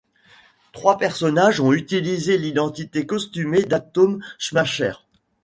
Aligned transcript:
Trois 0.71 0.97
personnages 0.97 1.59
ont 1.61 1.73
utilisé 1.73 2.35
l'identité 2.39 3.05
costumée 3.05 3.61
d’Atom 3.61 4.19
Smasher. 4.39 4.93